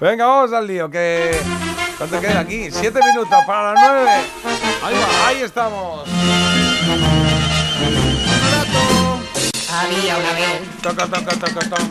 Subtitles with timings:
[0.00, 1.40] Venga, vamos al lío, que...
[1.96, 2.70] ¿Cuánto queda aquí?
[2.70, 4.10] Siete minutos para las nueve.
[4.84, 6.08] Ahí va, ahí estamos.
[9.70, 10.60] Había una vez.
[10.80, 11.82] Toca, toca, toca, toca.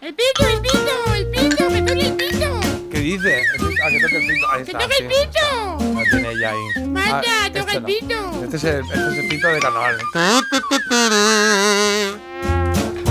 [0.00, 1.70] ¡El pito, el pito, el pito!
[1.70, 2.60] ¡Me toca el pito!
[2.90, 3.42] ¿Qué dice?
[3.84, 4.46] Ah, que toque el pito.
[4.52, 4.78] Ahí ¡Que está.
[4.80, 5.16] toca el sí.
[5.22, 5.94] pito!
[5.94, 6.86] Lo tiene ella ahí.
[6.88, 7.86] Manda, Ah, toca este el no.
[7.86, 8.44] pito.
[8.44, 9.98] Este es el, este es el pito de carnaval.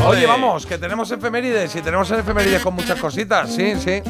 [0.06, 4.02] Oye, vamos, que tenemos efemérides y tenemos efemérides con muchas cositas, sí, sí.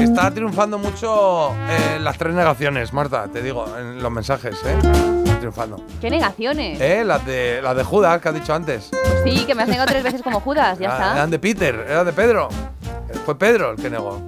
[0.00, 4.76] Está triunfando mucho eh, las tres negaciones, Marta, te digo, en los mensajes, ¿eh?
[5.24, 5.82] Está triunfando.
[6.00, 6.80] ¿Qué negaciones?
[6.80, 7.02] ¿Eh?
[7.04, 8.90] Las de, las de Judas, que has dicho antes.
[9.24, 11.12] Sí, que me has negado tres veces como Judas, ya Ah, está.
[11.16, 12.48] Eran de Peter, eran de Pedro.
[13.24, 14.20] Fue Pedro el que negó.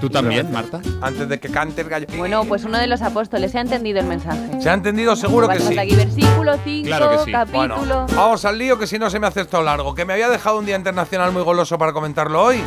[0.00, 0.80] ¿Tú también, Marta?
[1.02, 2.06] Antes de que cante el gallo.
[2.16, 4.60] Bueno, pues uno de los apóstoles, se ha entendido el mensaje.
[4.60, 5.14] ¿Se ha entendido?
[5.14, 5.78] Seguro que sí.
[5.78, 7.32] aquí, versículo 5, Claro que sí.
[7.32, 7.76] capítulo.
[7.76, 9.94] Bueno, vamos al lío que si no se me hace esto largo.
[9.94, 12.62] Que me había dejado un día internacional muy goloso para comentarlo hoy.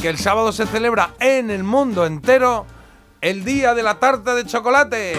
[0.00, 2.66] Que el sábado se celebra en el mundo entero
[3.20, 5.14] el día de la tarta de chocolate.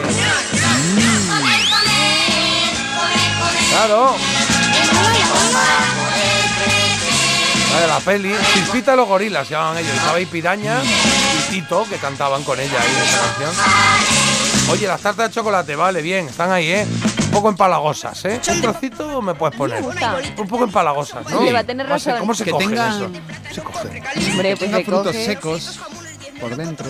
[3.71, 4.15] Claro.
[7.79, 8.33] De la peli.
[8.53, 9.93] Chispita y los gorilas se llamaban ellos.
[9.93, 14.69] Estaba ahí Piraña y Tito que cantaban con ella ahí en esa canción.
[14.69, 16.85] Oye, las tartas de chocolate, vale, bien, están ahí, ¿eh?
[17.25, 18.41] Un poco empalagosas, ¿eh?
[18.49, 19.81] Un trocito me puedes poner.
[19.83, 21.41] Un poco empalagosas, ¿no?
[21.41, 22.15] Sí, va a tener No sé.
[22.17, 23.09] ¿Cómo se Que coge tengan- eso?
[23.53, 23.87] Se coge.
[24.31, 25.79] Hombre, pues Tenga se frutos coge, secos
[26.41, 26.85] por dentro.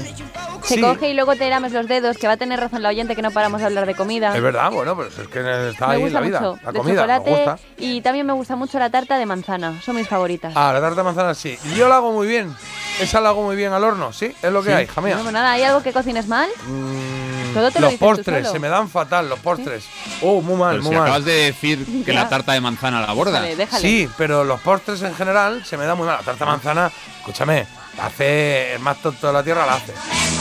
[0.67, 0.81] Se Sí.
[0.81, 3.21] coge y luego te lames los dedos, que va a tener razón la oyente que
[3.21, 4.35] no paramos de hablar de comida.
[4.35, 6.39] Es verdad, bueno, pero es que está me ahí gusta la vida.
[6.41, 6.59] mucho.
[6.63, 7.57] La de comida, me gusta.
[7.77, 9.81] y también me gusta mucho la tarta de manzana.
[9.81, 10.53] Son mis favoritas.
[10.55, 11.57] Ah, la tarta de manzana sí.
[11.65, 12.53] Y yo la hago muy bien.
[12.99, 14.33] Esa la hago muy bien al horno, ¿sí?
[14.41, 15.15] Es lo que hay, hija mía.
[15.17, 16.49] No, pues nada, ¿hay algo que cocines mal?
[16.65, 18.51] Mm, Todo te lo los dices tú postres, solo.
[18.53, 19.85] se me dan fatal los postres.
[20.23, 21.03] Oh, muy mal, Pero muy si mal.
[21.07, 23.39] acabas de decir que la tarta de manzana la borda.
[23.39, 23.81] Vale, déjale.
[23.81, 26.17] Sí, pero los postres en general se me dan muy mal.
[26.17, 27.67] La tarta de manzana, escúchame,
[27.97, 29.93] la hace el más tonto de la tierra, la hace.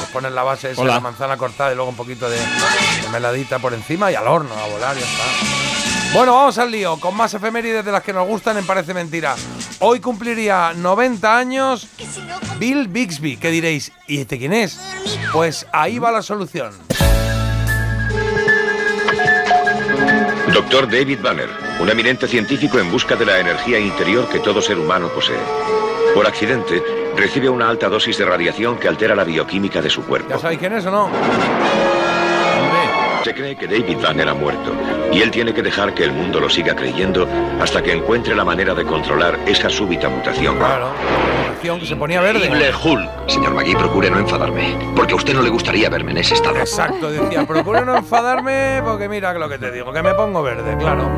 [0.07, 0.95] Le pones la base esa Hola.
[0.95, 4.55] la manzana cortada y luego un poquito de, de meladita por encima y al horno,
[4.55, 5.25] a volar, ya está.
[6.15, 9.35] Bueno, vamos al lío, con más efemérides de las que nos gustan en Parece Mentira.
[9.81, 11.89] Hoy cumpliría 90 años
[12.59, 14.81] Bill Bixby, que diréis, ¿y este quién es?
[15.33, 16.73] Pues ahí va la solución.
[20.55, 21.51] Doctor David Banner,
[21.81, 25.37] un eminente científico en busca de la energía interior que todo ser humano posee.
[26.15, 26.83] Por accidente,
[27.17, 30.31] recibe una alta dosis de radiación que altera la bioquímica de su cuerpo.
[30.31, 31.11] ¿Ya sabéis quién es o no?
[33.25, 34.73] Se cree que David Banner ha muerto
[35.13, 37.27] y él tiene que dejar que el mundo lo siga creyendo
[37.61, 40.57] hasta que encuentre la manera de controlar esa súbita mutación.
[40.57, 40.93] Claro,
[41.45, 42.49] la acción que se ponía verde.
[42.49, 43.29] Hulk.
[43.29, 46.57] Señor Magui, procure no enfadarme, porque a usted no le gustaría verme en ese estado.
[46.59, 50.77] Exacto, decía, procuro no enfadarme porque mira lo que te digo, que me pongo verde,
[50.79, 51.11] claro.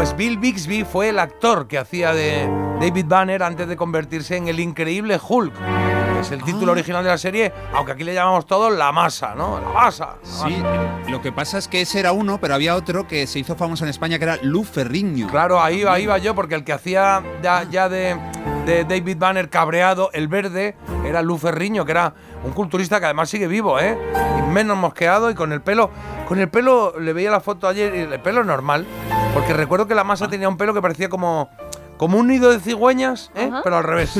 [0.00, 2.48] Pues Bill Bixby fue el actor que hacía de
[2.80, 5.52] David Banner antes de convertirse en el increíble Hulk.
[5.52, 9.34] que Es el título original de la serie, aunque aquí le llamamos todos la masa,
[9.34, 9.60] ¿no?
[9.60, 10.16] La masa.
[10.22, 10.62] la Sí,
[11.10, 13.84] lo que pasa es que ese era uno, pero había otro que se hizo famoso
[13.84, 15.28] en España que era Lu Ferriño.
[15.28, 18.16] Claro, ahí va, ahí va yo, porque el que hacía ya, ya de,
[18.64, 23.28] de David Banner cabreado, el verde, era Lu Ferriño, que era un culturista que además
[23.28, 23.98] sigue vivo, ¿eh?
[24.38, 25.90] Y menos mosqueado y con el pelo.
[26.26, 28.86] Con el pelo, le veía la foto ayer, y el pelo normal,
[29.34, 31.50] porque recuerdo que la masa tenía un pelo que parecía como.
[31.96, 33.50] Como un nido de cigüeñas, ¿eh?
[33.62, 34.18] Pero al revés.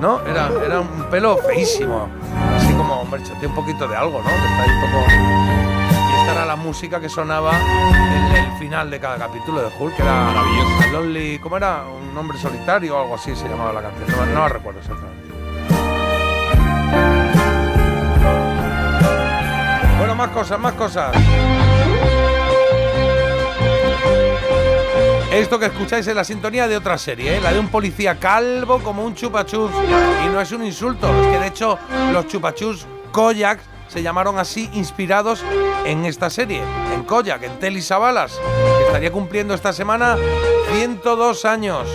[0.00, 0.20] ¿No?
[0.26, 2.08] Era, era un pelo feísimo.
[2.56, 4.28] Así como, hombre, échate un poquito de algo, ¿no?
[4.28, 5.04] Que está ahí un poco.
[5.08, 9.96] Y esta era la música que sonaba en el final de cada capítulo de Hulk,
[9.96, 10.92] que era Maravilloso.
[10.92, 11.82] Lonely, ¿cómo era?
[11.84, 14.08] Un hombre solitario o algo así se llamaba la canción.
[14.08, 15.26] No, no la recuerdo exactamente.
[19.98, 21.10] Bueno, más cosas, más cosas.
[25.36, 27.40] Esto que escucháis es la sintonía de otra serie, ¿eh?
[27.42, 29.70] la de un policía calvo como un chupachus.
[30.24, 31.78] Y no es un insulto, es que de hecho
[32.10, 35.44] los chupachus Koyak se llamaron así inspirados
[35.84, 36.62] en esta serie,
[36.94, 40.16] en Koyak, en Telly que estaría cumpliendo esta semana
[40.72, 41.86] 102 años.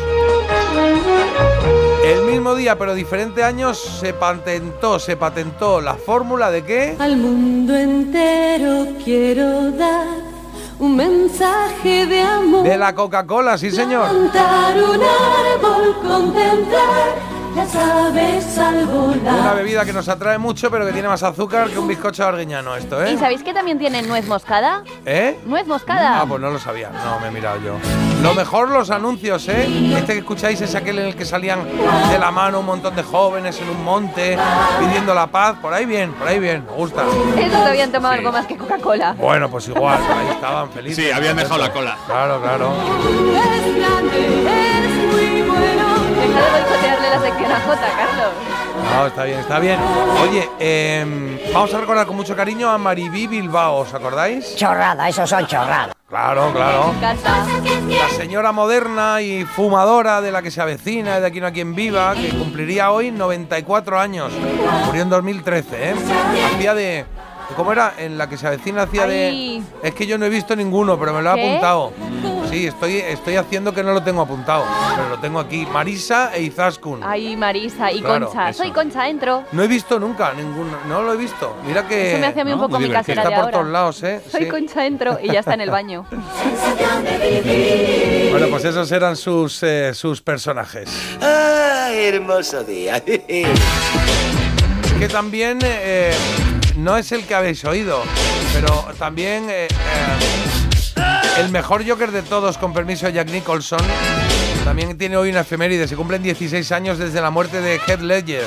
[2.06, 6.96] El mismo día, pero diferente años, se patentó, se patentó la fórmula de qué?
[7.00, 10.21] Al mundo entero quiero dar
[10.82, 12.64] un mensaje de amor.
[12.64, 14.10] De la Coca-Cola, sí señor.
[14.10, 19.56] Plantar un árbol, contemplar las aves al Una volar.
[19.56, 23.06] bebida que nos atrae mucho, pero que tiene más azúcar que un bizcocho arguiñano esto,
[23.06, 23.18] ¿Y ¿eh?
[23.18, 24.84] sabéis que también tiene nuez moscada?
[25.06, 25.38] ¿Eh?
[25.46, 26.22] Nuez moscada.
[26.22, 27.76] Ah, pues no lo sabía, no me he mirado yo.
[28.24, 29.68] Lo mejor los anuncios, ¿eh?
[29.98, 31.60] Este que escucháis es aquel en el que salían
[32.12, 34.38] de la mano un montón de jóvenes en un monte
[34.80, 35.56] pidiendo la paz.
[35.62, 37.04] Por ahí bien, por ahí bien, me gusta.
[37.38, 39.14] Esos habían tomado algo más que Coca-Cola.
[39.18, 41.04] Bueno, pues igual, ahí estaban felices.
[41.04, 41.98] Sí, habían dejado la cola.
[42.06, 42.72] Claro, claro.
[43.44, 44.44] Es grande,
[44.86, 46.01] es muy bueno.
[46.22, 48.32] Deja de boicotearle la sección a Jota, Carlos.
[48.96, 49.80] No, está bien, está bien.
[50.22, 54.56] Oye, em, vamos a recordar con mucho cariño a Maribí Bilbao, ¿os acordáis?
[54.56, 55.96] Chorrada, esos son chorradas.
[56.08, 56.88] Claro, claro.
[56.92, 57.46] Me encanta.
[57.90, 61.74] La señora moderna y fumadora de la que se avecina, de aquí no a quien
[61.74, 64.32] viva, que cumpliría hoy 94 años.
[64.88, 65.96] Murió en 2013, ¿eh?
[66.54, 67.06] Hacía de...
[67.56, 67.94] ¿Cómo era?
[67.98, 69.10] En la que se avecina hacía Ay.
[69.82, 69.88] de...
[69.88, 71.48] Es que yo no he visto ninguno, pero me lo he ¿Qué?
[71.50, 71.94] apuntado.
[72.52, 74.66] Sí, estoy, estoy haciendo que no lo tengo apuntado,
[74.96, 75.66] pero lo tengo aquí.
[75.72, 77.00] Marisa e Izaskun.
[77.02, 78.50] Ay, Marisa y Claro, Concha.
[78.50, 78.64] eso.
[78.64, 79.46] Soy Concha, entro.
[79.54, 81.56] No he visto nunca ninguno, no lo he visto.
[81.66, 82.12] Mira que...
[82.12, 83.16] Eso me hace a mí un poco muy mi divertido.
[83.16, 83.72] casera Está de por todos ahora.
[83.72, 84.22] lados, ¿eh?
[84.30, 84.50] Soy Sí.
[84.50, 86.06] Concha, entro y ya está en el baño.
[88.32, 90.90] Bueno, pues esos eran sus, eh, sus personajes.
[91.22, 93.00] ¡Ay, hermoso día!
[93.04, 93.48] Que
[95.12, 96.14] también eh,
[96.78, 98.02] no es el que habéis oído,
[98.54, 100.61] pero también eh, eh,
[101.38, 103.82] el mejor Joker de todos, con permiso de Jack Nicholson,
[104.64, 105.88] también tiene hoy una efeméride.
[105.88, 108.46] Se cumplen 16 años desde la muerte de Heath Ledger.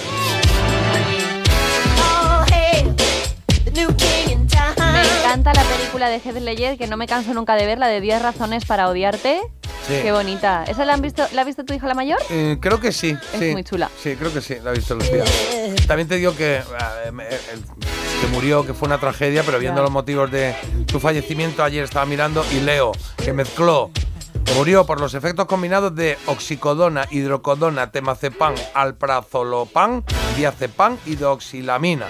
[3.75, 7.88] Me encanta la película de Heath Ledger, que no me canso nunca de ver, la
[7.88, 9.40] de 10 razones para odiarte.
[9.86, 10.00] Sí.
[10.02, 10.64] Qué bonita.
[10.64, 12.19] ¿Esa la, han visto, la ha visto tu hija la mayor?
[12.31, 13.16] Eh, creo que sí.
[13.34, 13.52] Es sí.
[13.52, 13.90] muy chula.
[14.02, 15.25] Sí, creo que sí, la he visto Lucía.
[15.86, 16.62] También te digo que, eh,
[17.52, 17.62] el-
[18.20, 20.54] que murió, que fue una tragedia, pero viendo los motivos de
[20.90, 22.92] su fallecimiento ayer estaba mirando y leo
[23.22, 23.90] que mezcló,
[24.56, 30.02] murió por los efectos combinados de oxicodona, hidrocodona, temazepam, alprazolopan,
[30.36, 32.06] diazepam y doxilamina.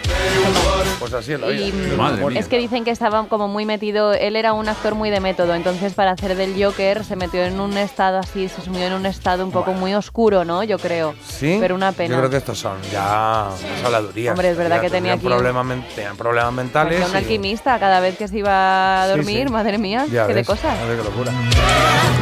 [1.04, 1.66] Pues así es la vida.
[1.66, 2.40] Y mm, Madre mía.
[2.40, 5.54] es que dicen que estaba como muy metido, él era un actor muy de método,
[5.54, 9.04] entonces para hacer del Joker se metió en un estado así, se sumió en un
[9.04, 10.64] estado un poco muy oscuro, ¿no?
[10.64, 11.14] Yo creo.
[11.28, 12.14] Sí, Pero una pena.
[12.14, 13.48] Yo creo que estos son ya
[13.84, 14.32] habladurías.
[14.32, 16.94] Hombre, es verdad Ya que tenía tenían aquí- problemas, tenían problemas mentales.
[17.00, 19.52] Parecía un y- alquimista cada vez que se iba a Sí, dormir, sí.
[19.52, 20.74] madre mía, Ya qué de ves, cosas.
[20.78, 21.32] ya ves qué locura.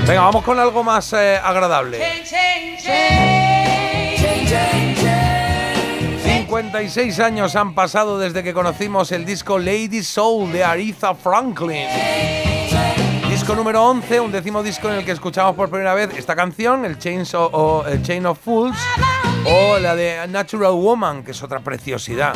[0.08, 2.00] Venga, vamos con algo más eh, agradable.
[6.62, 11.88] 56 años han pasado desde que conocimos el disco Lady Soul de Aretha Franklin.
[13.29, 16.85] Disco número 11, un décimo disco en el que escuchamos por primera vez esta canción,
[16.85, 18.79] el, Chain of Fools,
[19.44, 22.32] o la de Natural Woman, que es otra preciosidad.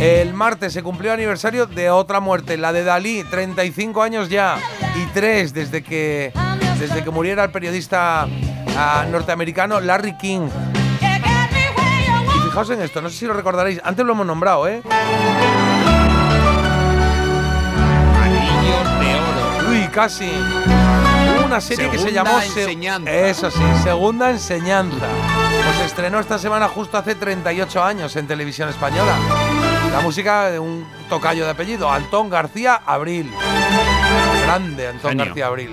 [0.00, 4.56] El martes se cumplió el aniversario de otra muerte, la de Dalí, 35 años ya,
[4.94, 6.32] y tres desde que,
[6.78, 8.28] desde que muriera el periodista
[8.76, 10.48] ah, norteamericano Larry King.
[12.52, 14.82] Fijaos en esto, no sé si lo recordaréis, antes lo hemos nombrado, ¿eh?
[18.22, 19.70] Anillos de oro.
[19.70, 20.30] Uy, casi.
[20.30, 23.10] Hubo una serie que se Segunda llamó Se- Enseñanza.
[23.10, 25.06] Eso sí, Segunda Enseñanza.
[25.64, 29.14] Pues estrenó esta semana justo hace 38 años en televisión española.
[29.90, 33.32] La música de un tocayo de apellido, Antón García Abril.
[34.44, 35.24] Grande Antón Genio.
[35.24, 35.70] García Abril.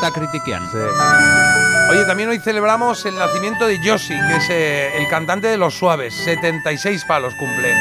[0.00, 0.62] Marta Critiquian.
[0.70, 0.78] Sí.
[1.90, 5.74] Oye, también hoy celebramos el nacimiento de Yoshi, que es eh, el cantante de Los
[5.74, 6.14] Suaves.
[6.14, 7.74] 76 palos cumple.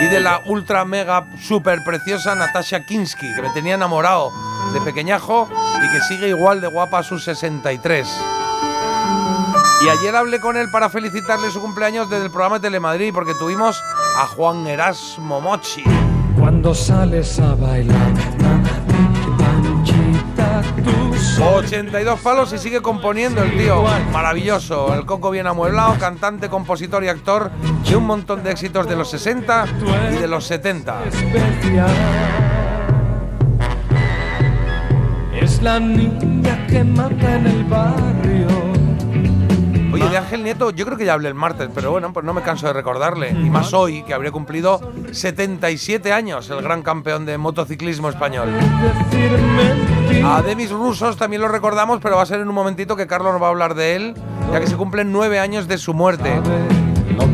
[0.00, 4.32] Y de la ultra mega super preciosa Natasha Kinsky, que me tenía enamorado
[4.72, 5.48] de pequeñajo
[5.84, 8.06] y que sigue igual de guapa a sus 63.
[9.84, 13.34] Y ayer hablé con él para felicitarle su cumpleaños desde el programa de Telemadrid, porque
[13.34, 13.82] tuvimos
[14.16, 15.82] a Juan Erasmo Mochi.
[16.38, 18.12] Cuando sales a bailar,
[21.40, 23.84] 82 palos y sigue componiendo el tío.
[24.12, 24.94] Maravilloso.
[24.94, 27.50] El coco bien amueblado, cantante, compositor y actor
[27.88, 29.66] de un montón de éxitos de los 60
[30.12, 31.04] y de los 70.
[31.06, 31.90] especial.
[35.40, 38.57] Es la niña que manda en el barrio.
[40.10, 42.40] De Ángel Nieto, yo creo que ya hablé el martes, pero bueno, pues no me
[42.42, 43.30] canso de recordarle.
[43.30, 44.80] Y más hoy, que habría cumplido
[45.12, 48.48] 77 años, el gran campeón de motociclismo español.
[50.24, 53.32] A Demis Rusos también lo recordamos, pero va a ser en un momentito que Carlos
[53.32, 54.14] nos va a hablar de él,
[54.50, 56.40] ya que se cumplen nueve años de su muerte.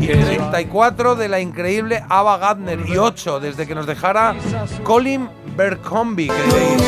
[0.01, 4.35] Y 34 de la increíble Ava Gardner y 8 desde que nos dejara
[4.83, 6.83] Colin que diréis.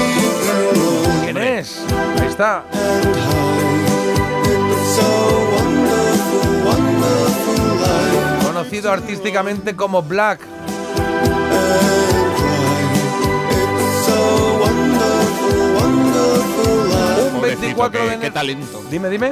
[1.23, 1.85] ¿Quién es?
[2.19, 2.63] Ahí está.
[8.67, 10.41] Conocido artísticamente como Black.
[17.33, 18.83] Un 24 de qué, talento.
[18.91, 19.31] Dime, dime.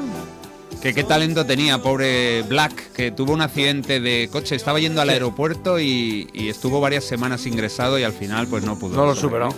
[0.81, 4.55] Que qué talento tenía, pobre Black, que tuvo un accidente de coche.
[4.55, 8.79] Estaba yendo al aeropuerto y, y estuvo varias semanas ingresado y al final pues no
[8.79, 8.95] pudo.
[8.95, 9.49] No lo superó.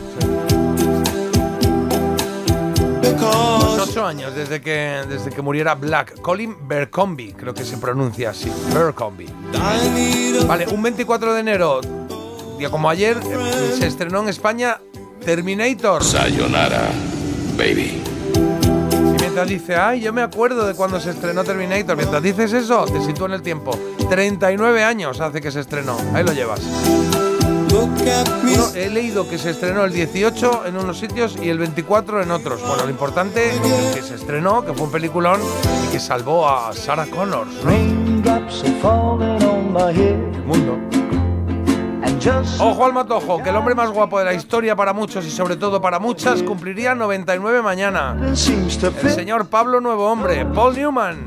[3.18, 6.22] Unos ocho años desde que, desde que muriera Black.
[6.22, 8.52] Colin Bercombi, creo que se pronuncia así.
[8.74, 9.28] Bercombi.
[10.48, 11.82] Vale, un 24 de enero,
[12.58, 13.18] día como ayer,
[13.78, 14.80] se estrenó en España
[15.24, 16.04] Terminator.
[16.04, 16.90] Sayonara,
[17.58, 18.02] baby.
[18.36, 21.98] Y mientras dice, ay, yo me acuerdo de cuando se estrenó Terminator.
[21.98, 23.78] Mientras dices eso, te sitúo en el tiempo.
[24.10, 25.98] 39 años hace que se estrenó.
[26.14, 26.62] Ahí lo llevas.
[27.70, 32.32] Bueno, he leído que se estrenó el 18 en unos sitios y el 24 en
[32.32, 32.62] otros.
[32.62, 33.60] Bueno, lo importante es
[33.96, 35.40] que se estrenó, que fue un peliculón
[35.88, 37.72] y que salvó a Sarah Connors, ¿no?
[40.34, 40.78] El mundo.
[42.60, 45.56] Ojo al matojo, que el hombre más guapo de la historia para muchos y sobre
[45.56, 48.18] todo para muchas cumpliría 99 mañana.
[49.10, 51.26] El señor Pablo Nuevo Hombre, Paul Newman.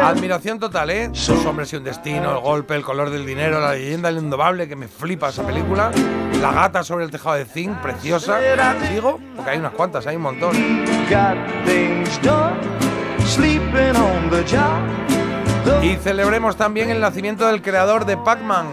[0.00, 1.08] Admiración total, ¿eh?
[1.08, 4.68] Dos hombres y un destino, el golpe, el color del dinero, la leyenda del indobable,
[4.68, 5.90] que me flipa esa película.
[6.40, 8.38] La gata sobre el tejado de zinc, preciosa.
[8.88, 9.20] ¿Sigo?
[9.36, 10.56] Porque hay unas cuantas, hay un montón.
[15.82, 18.72] Y celebremos también el nacimiento del creador de Pac-Man.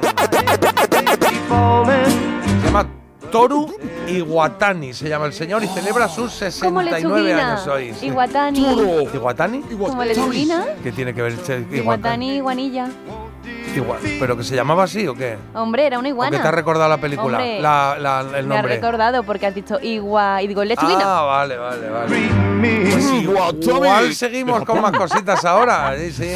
[2.61, 2.87] Se llama
[3.31, 3.71] Toru
[4.07, 6.31] Iwatani, se llama el señor, y celebra sus
[6.61, 7.51] Como 69 lechuguina.
[7.53, 7.93] años hoy.
[7.93, 8.07] sí.
[8.07, 8.59] Iguatani.
[9.13, 9.61] ¿Iwatani?
[9.61, 10.65] Como lechuguina.
[10.83, 11.77] ¿Qué tiene que ver este Iwatani?
[11.79, 12.87] Iguatani, iguanilla.
[13.75, 13.99] Igual.
[14.19, 15.37] ¿Pero que se llamaba así o qué?
[15.53, 16.35] Hombre, era una ¿O iguana.
[16.35, 17.37] qué te ha recordado la película?
[17.37, 18.75] Hombre, La- la- el Me ha nombre.
[18.75, 21.01] recordado porque has dicho igua y digo lechuguina.
[21.03, 22.29] Ah, vale, vale, vale.
[22.91, 25.93] Pues igual seguimos con más cositas ahora.
[25.97, 26.35] Sí, sí.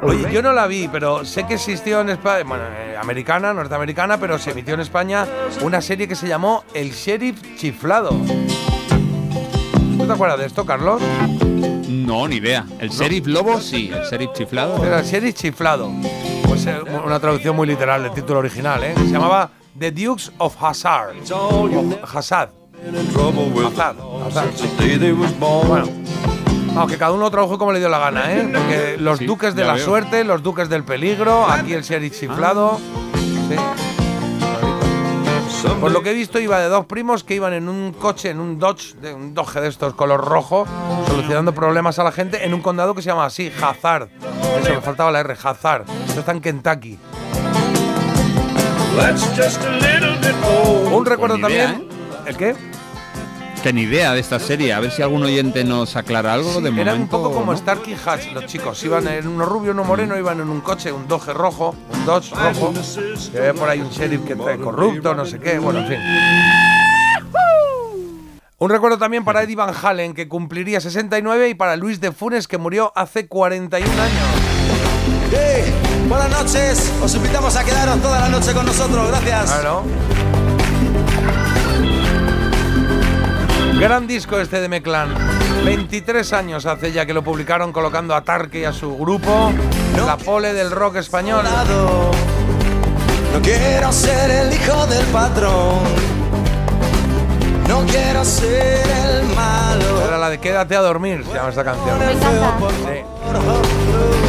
[0.00, 4.18] Oye, yo no la vi, pero sé que existió en España, bueno, eh, americana, norteamericana,
[4.18, 5.26] pero se emitió en España
[5.62, 8.10] una serie que se llamó El Sheriff Chiflado.
[9.98, 11.02] ¿Tú te acuerdas de esto, Carlos?
[11.88, 12.64] No, ni idea.
[12.78, 14.82] El sheriff lobo sí, el sheriff chiflado.
[14.84, 15.90] Era el Sheriff Chiflado.
[16.46, 18.94] Pues eh, una traducción muy literal del título original, ¿eh?
[18.94, 21.16] Se llamaba The Dukes of Hazzard.
[22.02, 22.50] Hazzard.
[24.26, 24.68] Hazzard, sí.
[25.66, 25.88] Bueno.
[26.78, 28.48] Aunque cada uno trabaja como le dio la gana, ¿eh?
[28.54, 29.84] Porque los Sí, duques de la veo.
[29.84, 32.78] suerte, los duques del peligro, aquí el sheriff chiflado.
[33.48, 33.56] Sí.
[35.80, 38.38] Por lo que he visto, iba de dos primos que iban en un coche, en
[38.38, 40.66] un Dodge, de un Dodge de estos color rojo,
[41.08, 44.08] solucionando problemas a la gente en un condado que se llama así, Hazard.
[44.62, 45.84] Eso, me faltaba la R, Hazard.
[46.06, 46.96] Esto está en Kentucky.
[50.92, 51.88] Un recuerdo idea, también.
[52.26, 52.54] ¿El qué?
[53.62, 54.72] Que ni idea de esta serie.
[54.72, 56.80] A ver si algún oyente nos aclara algo de momento.
[56.80, 57.58] Eran un poco como ¿no?
[57.58, 58.82] Starkey Hatch, los chicos.
[58.84, 62.32] Iban en uno rubio, uno moreno, iban en un coche, un Dodge rojo, un Dodge
[62.34, 62.72] rojo.
[63.32, 65.98] Que había por ahí un sheriff que está corrupto, no sé qué, bueno, en fin.
[68.58, 72.46] Un recuerdo también para Eddie Van Halen, que cumpliría 69, y para Luis de Funes,
[72.48, 74.26] que murió hace 41 años.
[76.08, 79.52] buenas noches, os invitamos a quedaros toda la noche con nosotros, gracias.
[79.52, 79.84] Claro.
[83.78, 85.14] Gran disco este de Meclán.
[85.64, 89.52] 23 años hace ya que lo publicaron colocando a Tarque y a su grupo
[89.96, 91.44] la pole del rock español.
[93.32, 95.78] No quiero ser el hijo del patrón.
[97.68, 100.06] No quiero ser el malo.
[100.06, 101.98] Era la de Quédate a dormir, se llama esta canción.
[102.00, 102.56] Me encanta.
[102.84, 103.17] Sí.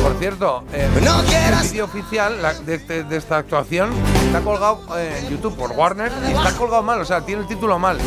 [0.03, 1.25] Por cierto, eh, No el
[1.69, 3.91] vídeo oficial la- de, este- de esta actuación
[4.25, 7.47] está colgado eh, en YouTube por Warner y está colgado mal, o sea, tiene el
[7.47, 7.97] título mal.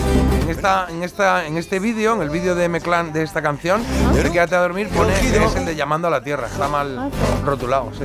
[0.42, 3.82] En esta, en esta, en este vídeo, en el vídeo de Meclán de esta canción,
[4.14, 6.46] de Quédate a dormir, pone que es el de Llamando a la Tierra.
[6.48, 7.10] Está mal
[7.44, 7.90] rotulado.
[7.98, 8.04] sí.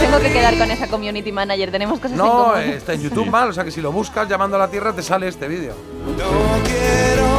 [0.00, 1.70] Tengo que quedar con esa community manager.
[1.70, 2.58] Tenemos cosas en No, común.
[2.58, 4.92] eh, está en YouTube mal, o sea que si lo buscas llamando a la Tierra
[4.92, 5.72] te sale este vídeo.
[5.74, 7.33] A ver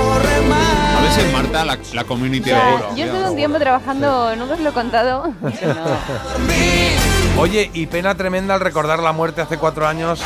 [1.13, 2.95] si en Marta la, la community O sea, seguro.
[2.95, 5.27] yo estuve un tiempo trabajando, nunca os lo he contado.
[5.41, 7.41] no.
[7.41, 10.21] Oye, y pena tremenda al recordar la muerte hace cuatro años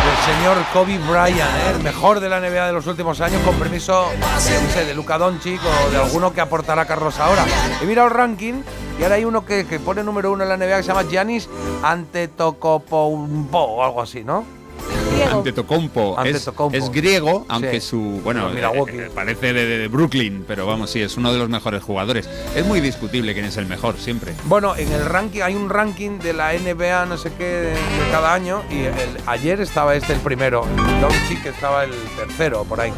[0.00, 1.70] del señor Kobe Bryant, ¿eh?
[1.74, 5.18] el mejor de la NBA de los últimos años, con permiso no sé, de Luka
[5.18, 7.44] Doncic o de alguno que aportará Carlos ahora.
[7.82, 8.62] He mirado el ranking
[8.98, 11.04] y ahora hay uno que, que pone número uno en la NBA que se llama
[11.04, 11.48] Giannis
[11.82, 14.44] Antetokounmpo o algo así, ¿no?
[15.24, 15.38] Griego.
[15.38, 16.12] Antetokounmpo.
[16.24, 16.76] Es, Antetokounmpo.
[16.78, 17.88] es griego, aunque Sí.
[17.88, 18.20] su.
[18.24, 21.82] Bueno, eh, eh, parece de, de Brooklyn, pero vamos, sí, es uno de los mejores
[21.82, 22.28] jugadores.
[22.54, 24.34] Es muy discutible quién es el mejor, siempre.
[24.44, 27.76] Bueno, en el ranking hay un ranking de la NBA, no sé qué, de, de
[28.10, 28.94] cada año, y el-
[29.26, 30.66] ayer estaba este el primero,
[31.00, 32.92] Doncic estaba el tercero, por ahí.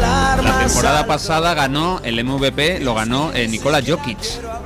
[0.00, 4.18] La temporada pasada ganó el MVP, lo ganó eh, Nikola Jokic,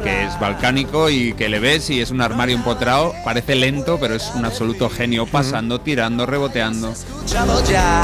[0.02, 4.14] que es balcánico y que le ves y es un armario empotrado, parece lento, pero
[4.14, 6.91] es un absoluto genio, pasando, tirando, reboteando.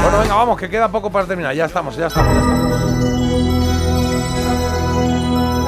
[0.01, 1.53] Bueno, venga, vamos, que queda poco para terminar.
[1.55, 2.69] Ya estamos, ya estamos, ya estamos.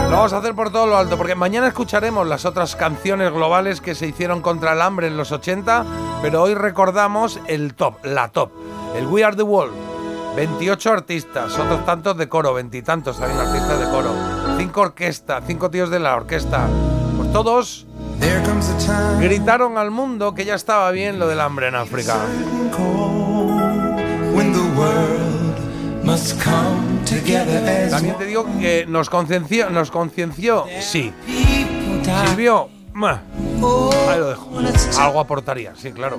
[0.09, 3.79] Lo vamos a hacer por todo lo alto, porque mañana escucharemos las otras canciones globales
[3.79, 5.85] que se hicieron contra el hambre en los 80,
[6.21, 8.51] pero hoy recordamos el top, la top,
[8.93, 9.73] el We Are the World.
[10.35, 14.13] 28 artistas, otros tantos de coro, veintitantos también artistas de coro,
[14.57, 16.67] cinco orquestas, cinco tíos de la orquesta,
[17.17, 17.85] pues todos
[19.19, 22.15] gritaron al mundo que ya estaba bien lo del hambre en África.
[27.89, 31.13] También te digo que nos concienció, nos concienció, sí.
[32.27, 32.69] Sirvió,
[34.09, 34.49] ahí lo dejo.
[34.99, 36.17] Algo aportaría, sí, claro.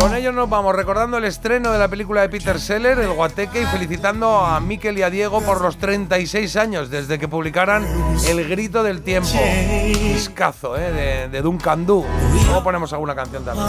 [0.00, 3.60] Con ello nos vamos recordando el estreno de la película de Peter Seller, El Guateque,
[3.60, 7.86] y felicitando a Miquel y a Diego por los 36 años desde que publicaran
[8.26, 9.28] El Grito del Tiempo.
[10.14, 10.90] Discazo, ¿eh?
[10.90, 12.06] De, de Duncan Du.
[12.46, 13.66] Luego ponemos alguna canción también.